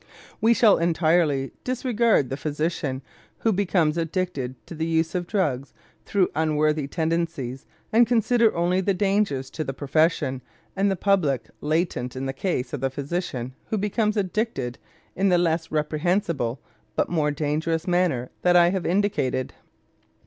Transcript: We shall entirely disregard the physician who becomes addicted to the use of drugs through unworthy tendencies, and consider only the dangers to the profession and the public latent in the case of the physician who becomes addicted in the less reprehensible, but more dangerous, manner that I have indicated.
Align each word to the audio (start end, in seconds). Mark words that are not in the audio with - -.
We 0.41 0.55
shall 0.55 0.79
entirely 0.79 1.51
disregard 1.63 2.29
the 2.31 2.35
physician 2.35 3.03
who 3.41 3.53
becomes 3.53 3.99
addicted 3.99 4.55
to 4.65 4.73
the 4.73 4.87
use 4.87 5.13
of 5.13 5.27
drugs 5.27 5.75
through 6.07 6.31
unworthy 6.35 6.87
tendencies, 6.87 7.67
and 7.93 8.07
consider 8.07 8.51
only 8.55 8.81
the 8.81 8.95
dangers 8.95 9.51
to 9.51 9.63
the 9.63 9.75
profession 9.75 10.41
and 10.75 10.89
the 10.89 10.95
public 10.95 11.51
latent 11.61 12.15
in 12.15 12.25
the 12.25 12.33
case 12.33 12.73
of 12.73 12.81
the 12.81 12.89
physician 12.89 13.53
who 13.67 13.77
becomes 13.77 14.17
addicted 14.17 14.79
in 15.15 15.29
the 15.29 15.37
less 15.37 15.71
reprehensible, 15.71 16.59
but 16.95 17.07
more 17.07 17.29
dangerous, 17.29 17.85
manner 17.87 18.31
that 18.41 18.55
I 18.55 18.69
have 18.71 18.87
indicated. 18.87 19.53